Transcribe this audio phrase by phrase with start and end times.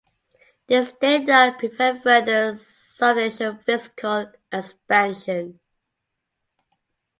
[0.65, 5.59] This did not prevent further substantial physical expansion.